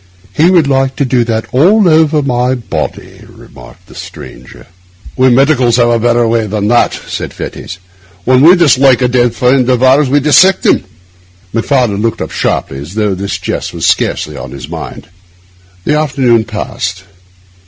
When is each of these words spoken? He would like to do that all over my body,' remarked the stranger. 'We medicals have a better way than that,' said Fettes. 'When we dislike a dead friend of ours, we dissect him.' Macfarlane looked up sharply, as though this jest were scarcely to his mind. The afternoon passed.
He 0.33 0.49
would 0.49 0.65
like 0.65 0.95
to 0.95 1.05
do 1.05 1.23
that 1.25 1.45
all 1.51 1.87
over 1.87 2.23
my 2.23 2.55
body,' 2.55 3.21
remarked 3.27 3.85
the 3.85 3.93
stranger. 3.93 4.65
'We 5.15 5.29
medicals 5.29 5.75
have 5.77 5.89
a 5.89 5.99
better 5.99 6.27
way 6.27 6.47
than 6.47 6.69
that,' 6.69 6.99
said 7.07 7.31
Fettes. 7.35 7.77
'When 8.25 8.41
we 8.41 8.55
dislike 8.55 9.03
a 9.03 9.07
dead 9.07 9.35
friend 9.35 9.69
of 9.69 9.83
ours, 9.83 10.09
we 10.09 10.19
dissect 10.19 10.65
him.' 10.65 10.85
Macfarlane 11.53 12.01
looked 12.01 12.19
up 12.23 12.31
sharply, 12.31 12.79
as 12.79 12.95
though 12.95 13.13
this 13.13 13.37
jest 13.37 13.75
were 13.75 13.81
scarcely 13.81 14.33
to 14.33 14.47
his 14.47 14.67
mind. 14.67 15.07
The 15.83 15.95
afternoon 15.99 16.45
passed. 16.45 17.03